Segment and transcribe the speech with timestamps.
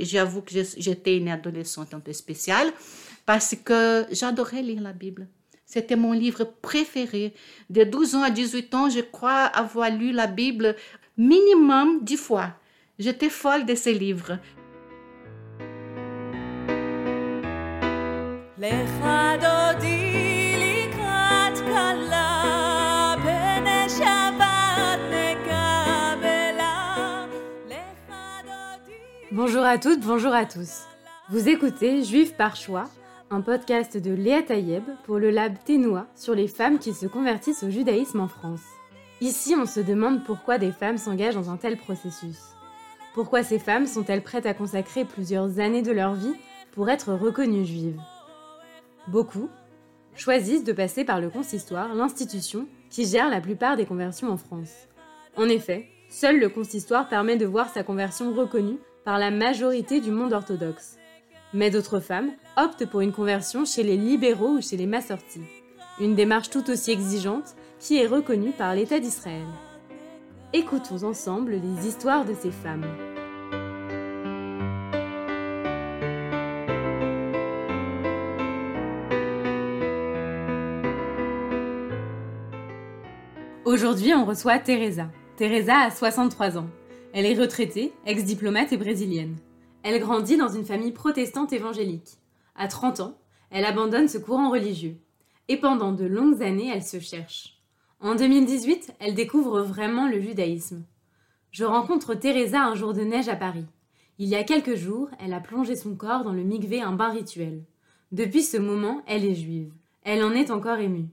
[0.00, 2.72] J'avoue que j'étais une adolescente un peu spéciale
[3.26, 5.28] parce que j'adorais lire la Bible.
[5.66, 7.34] C'était mon livre préféré.
[7.68, 10.76] De 12 ans à 18 ans, je crois avoir lu la Bible
[11.18, 12.54] minimum 10 fois.
[12.98, 14.38] J'étais folle de ces livres.
[29.50, 30.82] Bonjour à toutes, bonjour à tous.
[31.30, 32.84] Vous écoutez Juive par choix,
[33.30, 37.62] un podcast de Léa Tayeb pour le lab Ténois sur les femmes qui se convertissent
[37.62, 38.60] au judaïsme en France.
[39.22, 42.36] Ici, on se demande pourquoi des femmes s'engagent dans un tel processus.
[43.14, 46.34] Pourquoi ces femmes sont-elles prêtes à consacrer plusieurs années de leur vie
[46.72, 48.02] pour être reconnues juives?
[49.06, 49.48] Beaucoup
[50.14, 54.88] choisissent de passer par le consistoire, l'institution qui gère la plupart des conversions en France.
[55.38, 58.76] En effet, seul le consistoire permet de voir sa conversion reconnue
[59.08, 60.98] par la majorité du monde orthodoxe.
[61.54, 62.28] Mais d'autres femmes
[62.58, 65.46] optent pour une conversion chez les libéraux ou chez les massortis,
[65.98, 69.46] une démarche tout aussi exigeante qui est reconnue par l'État d'Israël.
[70.52, 72.84] Écoutons ensemble les histoires de ces femmes.
[83.64, 85.06] Aujourd'hui, on reçoit Teresa.
[85.38, 86.68] Teresa a 63 ans.
[87.12, 89.36] Elle est retraitée, ex-diplomate et brésilienne.
[89.82, 92.18] Elle grandit dans une famille protestante évangélique.
[92.54, 93.18] À 30 ans,
[93.50, 94.98] elle abandonne ce courant religieux.
[95.48, 97.58] Et pendant de longues années, elle se cherche.
[98.00, 100.84] En 2018, elle découvre vraiment le judaïsme.
[101.50, 103.66] Je rencontre Teresa un jour de neige à Paris.
[104.18, 107.08] Il y a quelques jours, elle a plongé son corps dans le mikvé, un bain
[107.08, 107.64] rituel.
[108.12, 109.72] Depuis ce moment, elle est juive.
[110.02, 111.08] Elle en est encore émue.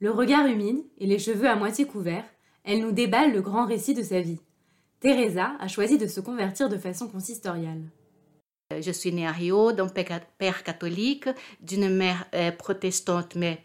[0.00, 2.28] Le regard humide et les cheveux à moitié couverts,
[2.64, 4.40] elle nous déballe le grand récit de sa vie.
[5.00, 7.82] Teresa a choisi de se convertir de façon consistoriale.
[8.80, 11.28] Je suis née à Rio d'un père catholique,
[11.60, 13.62] d'une mère euh, protestante, mais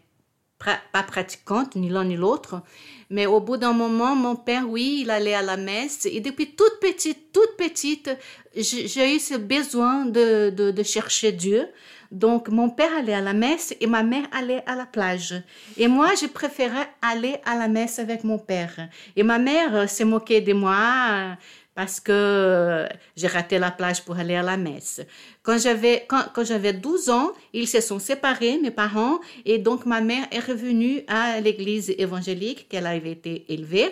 [0.58, 2.62] pas pratiquante, ni l'un ni l'autre.
[3.10, 6.06] Mais au bout d'un moment, mon père, oui, il allait à la messe.
[6.06, 8.10] Et depuis toute petite, toute petite,
[8.56, 11.68] j'ai eu ce besoin de chercher Dieu.
[12.14, 15.34] Donc, mon père allait à la messe et ma mère allait à la plage.
[15.76, 18.88] Et moi, je préférais aller à la messe avec mon père.
[19.16, 20.76] Et ma mère euh, s'est moquée de moi
[21.10, 21.32] euh,
[21.74, 22.86] parce que euh,
[23.16, 25.00] j'ai raté la plage pour aller à la messe.
[25.42, 30.00] Quand j'avais, quand j'avais 12 ans, ils se sont séparés, mes parents, et donc ma
[30.00, 33.90] mère est revenue à l'église évangélique qu'elle avait été élevée.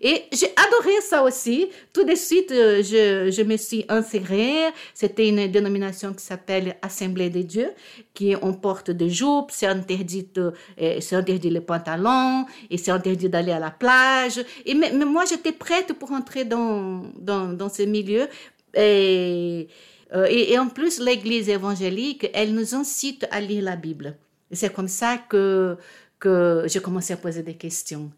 [0.00, 1.68] Et j'ai adoré ça aussi.
[1.92, 4.66] Tout de suite, euh, je, je me suis insérée.
[4.94, 7.70] C'était une dénomination qui s'appelle Assemblée de Dieu,
[8.14, 10.52] qui on porte des jupes, c'est interdit, euh,
[11.00, 14.44] c'est interdit les pantalons, et c'est interdit d'aller à la plage.
[14.64, 18.28] Et mais, moi, j'étais prête pour entrer dans, dans, dans ce milieu.
[18.74, 19.68] Et,
[20.14, 24.16] euh, et, et en plus, l'Église évangélique, elle nous incite à lire la Bible.
[24.52, 25.76] C'est comme ça que,
[26.18, 28.10] que j'ai commencé à poser des questions.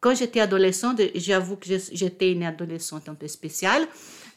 [0.00, 3.86] Quand j'étais adolescente, j'avoue que j'étais une adolescente un peu spéciale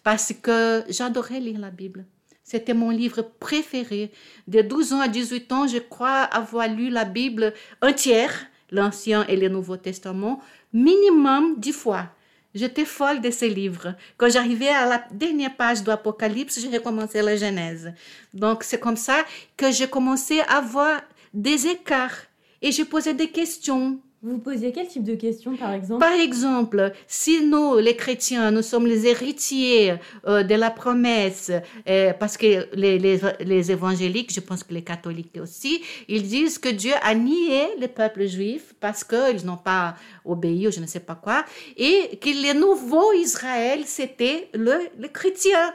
[0.03, 2.05] parce que j'adorais lire la Bible.
[2.43, 4.11] C'était mon livre préféré.
[4.47, 8.33] De 12 ans à 18 ans, je crois avoir lu la Bible entière,
[8.71, 10.41] l'Ancien et le Nouveau Testament,
[10.73, 12.07] minimum dix fois.
[12.55, 13.93] J'étais folle de ces livres.
[14.17, 17.93] Quand j'arrivais à la dernière page de l'Apocalypse, j'ai recommencé la Genèse.
[18.33, 19.23] Donc c'est comme ça
[19.55, 22.17] que j'ai commencé à voir des écarts
[22.63, 23.99] et j'ai posé des questions.
[24.21, 26.01] Vous posiez quel type de questions, par exemple?
[26.01, 29.93] Par exemple, si nous, les chrétiens, nous sommes les héritiers
[30.27, 31.53] euh, de la promesse,
[31.87, 36.57] euh, parce que les, les, les, évangéliques, je pense que les catholiques aussi, ils disent
[36.57, 40.85] que Dieu a nié le peuple juif parce qu'ils n'ont pas obéi ou je ne
[40.85, 41.45] sais pas quoi,
[41.77, 45.73] et que le nouveau Israël, c'était le, le chrétien.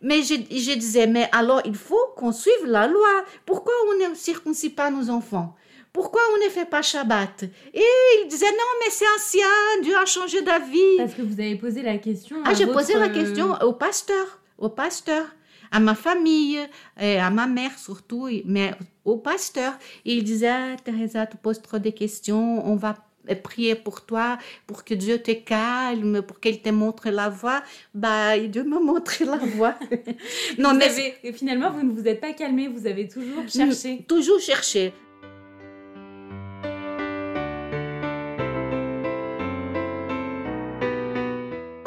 [0.00, 3.24] Mais je, je disais, mais alors il faut qu'on suive la loi.
[3.46, 5.56] Pourquoi on ne circoncis pas nos enfants?
[5.92, 7.44] Pourquoi on ne fait pas Shabbat?
[7.74, 7.82] Et
[8.22, 10.96] il disait non, mais c'est ancien, Dieu a changé d'avis.
[10.98, 12.36] Parce que vous avez posé la question.
[12.44, 15.26] Ah, j'ai posé la question au pasteur, au pasteur,
[15.72, 16.60] à ma famille,
[17.00, 18.74] et à ma mère surtout, mais
[19.04, 19.72] au pasteur.
[20.04, 22.94] il disait ah, Teresa, tu poses trop de questions, on va
[23.34, 27.62] prier pour toi, pour que Dieu te calme, pour qu'il te montre la voie.
[27.94, 29.74] Bah, Dieu m'a montré la voie.
[30.58, 34.04] non, mais et finalement, vous ne vous êtes pas calmé, vous avez toujours cherché.
[34.08, 34.92] Toujours cherché.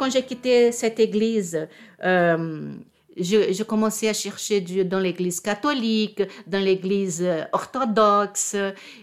[0.01, 1.67] quand j'ai quitté cette église,
[2.03, 2.73] euh,
[3.15, 8.55] je, commençais à chercher Dieu dans l'église catholique, dans l'église orthodoxe.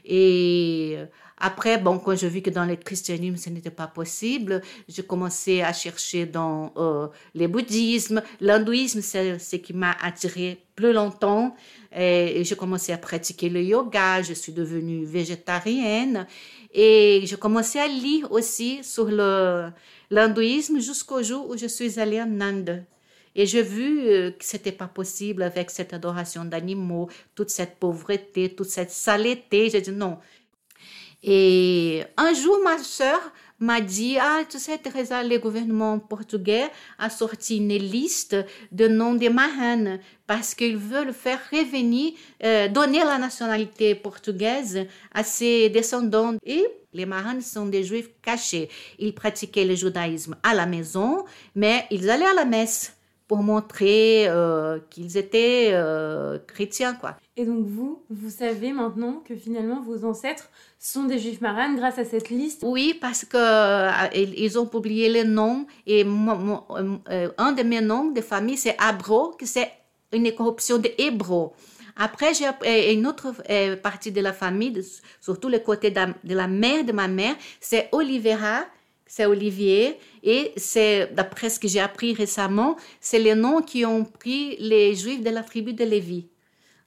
[0.04, 0.98] Et
[1.40, 5.62] après, bon, quand je vis que dans le christianisme, ce n'était pas possible, j'ai commencé
[5.62, 8.22] à chercher dans euh, les bouddhismes.
[8.40, 11.54] L'hindouisme, c'est ce qui m'a attiré plus longtemps.
[11.96, 14.22] Et, j'ai commencé à pratiquer le yoga.
[14.22, 16.26] Je suis devenue végétarienne.
[16.72, 19.08] Et j'ai commencé à lire aussi sur
[20.10, 22.84] l'hindouisme jusqu'au jour où je suis allée en Inde.
[23.38, 28.48] Et j'ai vu euh, que c'était pas possible avec cette adoration d'animaux, toute cette pauvreté,
[28.48, 29.70] toute cette saleté.
[29.70, 30.18] J'ai dit non,
[31.22, 33.20] et un jour, ma soeur
[33.60, 36.68] m'a dit, ah, tu sais, Teresa, le gouvernement portugais
[36.98, 38.36] a sorti une liste
[38.70, 39.98] de noms des marraines
[40.28, 42.12] parce qu'ils veulent faire revenir,
[42.44, 46.36] euh, donner la nationalité portugaise à ses descendants.
[46.44, 48.68] Et les marraines sont des juifs cachés.
[49.00, 51.24] Ils pratiquaient le judaïsme à la maison,
[51.56, 52.97] mais ils allaient à la messe
[53.28, 57.16] pour montrer euh, qu'ils étaient euh, chrétiens, quoi.
[57.36, 60.48] Et donc vous, vous savez maintenant que finalement vos ancêtres
[60.78, 62.64] sont des juifs marranes grâce à cette liste?
[62.66, 68.20] Oui, parce que euh, ils ont publié les noms et un de mes noms de
[68.22, 69.70] famille c'est Abro, que c'est
[70.12, 71.50] une corruption de Hébreu.
[72.00, 72.46] Après, j'ai
[72.92, 73.34] une autre
[73.82, 74.80] partie de la famille,
[75.20, 78.64] surtout le côté de, de la mère de ma mère, c'est Olivera,
[79.08, 84.04] c'est Olivier, et c'est, d'après ce que j'ai appris récemment, c'est les noms qui ont
[84.04, 86.28] pris les Juifs de la tribu de Lévi.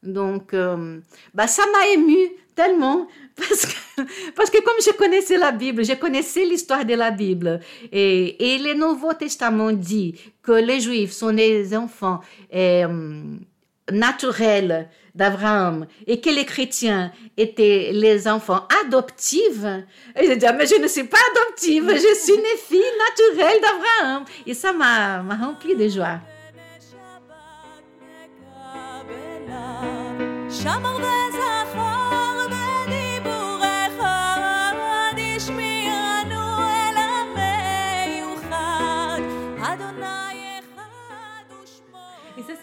[0.04, 1.00] Donc, euh,
[1.34, 2.18] bah, ça m'a ému
[2.56, 4.02] tellement parce que,
[4.36, 7.60] parce que comme je connaissais la Bible, je connaissais l'histoire de la Bible
[7.92, 12.20] et, et le Nouveau Testament dit que les Juifs sont des enfants
[12.54, 13.24] euh,
[13.92, 19.66] naturels d'Abraham et que les chrétiens étaient les enfants adoptifs.
[20.16, 22.80] Je dis, ah, mais je ne suis pas adoptive, je suis une fille
[23.10, 24.26] naturelle d'Abraham.
[24.46, 26.20] Et ça m'a rempli de joie.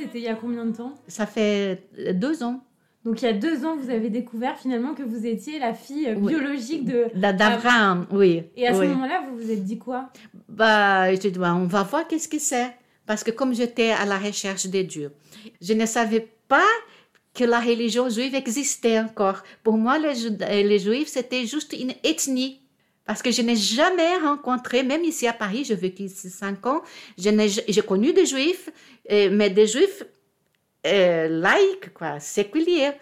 [0.09, 2.63] C'était il y a combien de temps Ça fait deux ans.
[3.05, 6.13] Donc il y a deux ans, vous avez découvert finalement que vous étiez la fille
[6.17, 8.43] biologique de d'Abraham, oui.
[8.57, 10.11] Et à ce moment-là, vous vous êtes dit quoi
[10.49, 12.71] Bah, je dit, bah, on va voir qu'est-ce que c'est,
[13.07, 15.13] parce que comme j'étais à la recherche de Dieu,
[15.63, 16.67] je ne savais pas
[17.35, 19.43] que la religion juive existait encore.
[19.63, 22.61] Pour moi, les, les juifs c'était juste une ethnie.
[23.09, 26.83] Parce que je n'ai jamais rencontré, même ici à Paris, j'ai vécu ici cinq ans,
[27.17, 28.69] j'ai connu des juifs,
[29.11, 30.03] euh, mais des juifs
[30.87, 32.93] euh, laïcs, quoi, séculiers.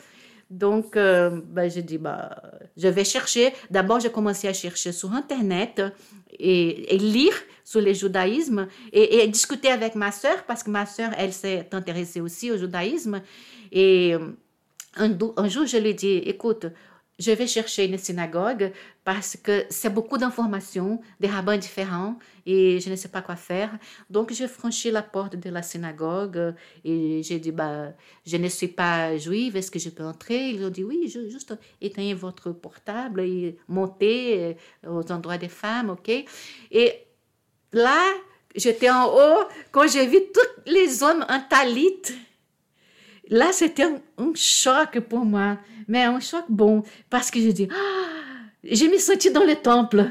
[0.49, 2.41] Donc, euh, ben, je dis, bah,
[2.77, 3.53] je vais chercher.
[3.69, 5.83] D'abord, j'ai commencé à chercher sur Internet
[6.39, 11.33] et, lire sur le judaïsme et, discuter avec ma sœur parce que ma sœur, elle
[11.33, 13.23] s'est intéressée aussi au judaïsme.
[13.73, 14.15] Et
[14.95, 16.67] un, un jour, je lui ai dit, écoute,
[17.19, 18.73] je vais chercher une synagogue
[19.05, 23.71] parce que c'est beaucoup d'informations, des rabbins différents et je ne sais pas quoi faire.
[24.11, 26.55] Donc, j'ai franchi la porte de la synagogue
[26.85, 27.93] et j'ai dit, bah,
[28.27, 30.51] je ne suis pas juive, est-ce que je peux entrer?
[30.51, 35.91] Ils ont dit, oui, juste éteignez votre portable et montez euh, aux endroits des femmes,
[35.91, 36.11] ok?
[36.71, 36.93] Et
[37.73, 38.03] là,
[38.55, 42.03] j'étais en haut quand j'ai vu tous les hommes en talit.
[43.29, 43.85] Là, c'était
[44.19, 45.59] un choc pour moi
[45.89, 50.05] mais un choc bon, parce que je dis, ah, je me senti dans le temple,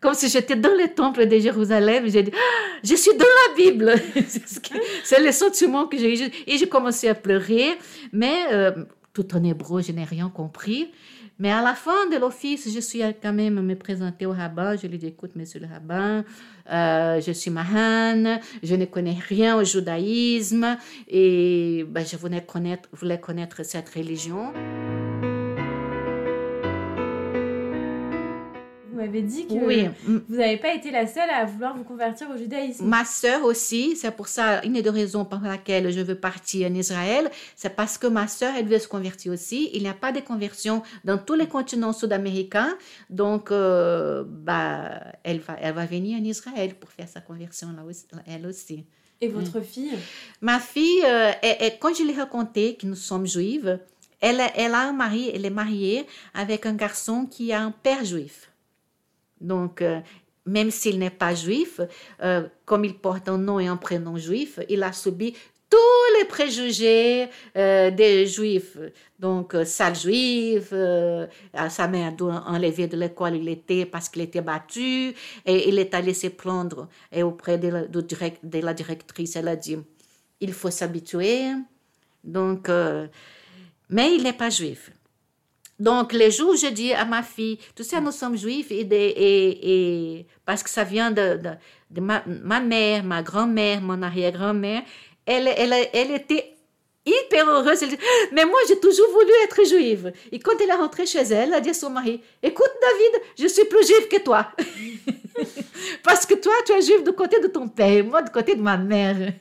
[0.00, 2.08] comme si j'étais dans le temple de Jérusalem.
[2.08, 3.94] J'ai dit, ah, je suis dans la Bible.
[5.04, 6.30] C'est le sentiment que j'ai eu.
[6.46, 7.78] Et j'ai commencé à pleurer,
[8.12, 8.72] mais euh,
[9.12, 10.90] tout en hébreu, je n'ai rien compris.
[11.42, 14.76] Mais à la fin de l'office, je suis quand même me présenter au rabbin.
[14.76, 16.24] Je lui dis, écoute, monsieur le rabbin,
[16.70, 22.88] euh, je suis mahane, je ne connais rien au judaïsme et ben, je voulais connaître,
[22.92, 24.52] voulais connaître cette religion.
[29.02, 29.88] M'avez dit que oui.
[30.04, 32.84] vous n'avez pas été la seule à vouloir vous convertir au judaïsme.
[32.84, 36.74] Ma sœur aussi, c'est pour ça, une des raisons pour laquelle je veux partir en
[36.74, 39.70] Israël, c'est parce que ma sœur, elle veut se convertir aussi.
[39.74, 42.76] Il n'y a pas de conversion dans tous les continents sud-américains,
[43.10, 47.82] donc euh, bah, elle, va, elle va venir en Israël pour faire sa conversion là
[48.26, 48.84] elle aussi.
[49.20, 49.92] Et votre fille?
[50.40, 51.30] Ma fille, euh,
[51.80, 53.78] quand je lui ai raconté que nous sommes juives,
[54.20, 58.04] elle, elle a un mari, elle est mariée avec un garçon qui a un père
[58.04, 58.51] juif.
[59.42, 60.00] Donc, euh,
[60.46, 61.80] même s'il n'est pas juif,
[62.22, 65.34] euh, comme il porte un nom et un prénom juif, il a subi
[65.68, 68.78] tous les préjugés euh, des juifs.
[69.18, 70.72] Donc, sale juif,
[71.68, 75.14] sa mère a enlevé de l'école, il était parce qu'il était battu,
[75.46, 76.88] et il est allé se plaindre.
[77.10, 79.78] Et auprès de la, de la directrice, elle a dit,
[80.40, 81.52] il faut s'habituer.
[82.22, 82.68] Donc,
[83.88, 84.90] mais il n'est pas juif.
[85.82, 90.26] Donc, les jours je dis à ma fille, tu sais, nous sommes juifs, et, et,
[90.44, 91.40] parce que ça vient de,
[92.00, 94.82] ma, mère, ma grand-mère, mon arrière-grand-mère,
[95.26, 96.54] elle, elle, elle était
[97.04, 97.80] hyper heureuse.
[98.32, 100.12] Mais moi, j'ai toujours voulu être juive.
[100.30, 103.26] Et quand elle est rentrée chez elle, elle a dit à son mari, écoute, David,
[103.40, 104.52] je suis plus juive que toi.
[106.04, 108.62] Parce que toi, tu es juive du côté de ton père, moi du côté de
[108.62, 109.32] ma mère.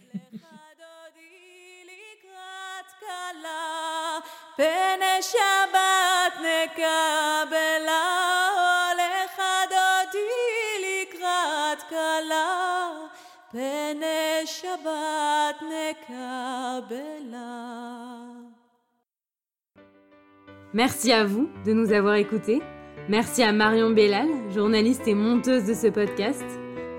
[20.74, 22.62] Merci à vous de nous avoir écoutés.
[23.10, 26.46] Merci à Marion Bellal, journaliste et monteuse de ce podcast,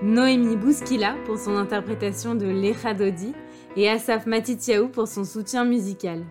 [0.01, 3.33] Noémie Bouskila pour son interprétation de L'Echadodi
[3.77, 6.25] et Asaf Matitiaou pour son soutien musical.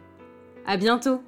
[0.66, 1.22] À bientôt!